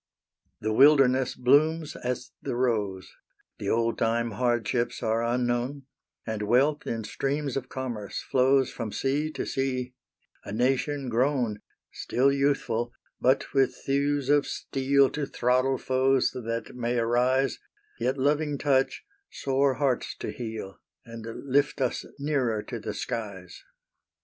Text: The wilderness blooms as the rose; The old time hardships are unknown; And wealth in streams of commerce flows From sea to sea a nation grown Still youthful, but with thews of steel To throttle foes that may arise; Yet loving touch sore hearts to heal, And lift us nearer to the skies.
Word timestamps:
The 0.61 0.73
wilderness 0.73 1.35
blooms 1.35 1.95
as 1.95 2.31
the 2.41 2.55
rose; 2.55 3.13
The 3.59 3.69
old 3.69 3.99
time 3.99 4.31
hardships 4.31 5.03
are 5.03 5.23
unknown; 5.23 5.83
And 6.25 6.41
wealth 6.41 6.87
in 6.87 7.03
streams 7.03 7.55
of 7.55 7.69
commerce 7.69 8.19
flows 8.23 8.71
From 8.71 8.91
sea 8.91 9.29
to 9.33 9.45
sea 9.45 9.93
a 10.43 10.51
nation 10.53 11.07
grown 11.07 11.61
Still 11.91 12.31
youthful, 12.31 12.91
but 13.19 13.53
with 13.53 13.75
thews 13.85 14.29
of 14.29 14.47
steel 14.47 15.07
To 15.11 15.27
throttle 15.27 15.77
foes 15.77 16.31
that 16.31 16.71
may 16.75 16.97
arise; 16.97 17.59
Yet 17.99 18.17
loving 18.17 18.57
touch 18.57 19.03
sore 19.29 19.75
hearts 19.75 20.15
to 20.21 20.31
heal, 20.31 20.79
And 21.05 21.45
lift 21.47 21.79
us 21.79 22.07
nearer 22.17 22.63
to 22.63 22.79
the 22.79 22.95
skies. 22.95 23.63